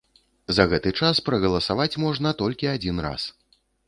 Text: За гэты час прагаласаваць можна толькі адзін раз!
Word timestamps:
За 0.59 0.63
гэты 0.69 0.93
час 1.01 1.19
прагаласаваць 1.27 1.99
можна 2.05 2.31
толькі 2.41 2.71
адзін 2.73 3.03
раз! 3.07 3.27